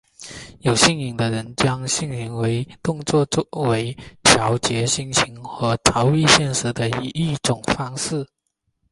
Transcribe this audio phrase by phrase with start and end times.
[0.61, 2.29] 有性瘾的人将性行
[2.81, 3.23] 动作
[3.69, 8.27] 为调节心情和逃避现实的一种方式。